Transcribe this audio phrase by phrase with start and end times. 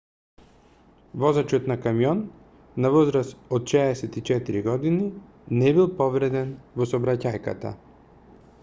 [1.23, 2.23] возачот на камион
[2.85, 5.13] на возраст од 64 години
[5.61, 7.77] не бил повреден во сообраќајката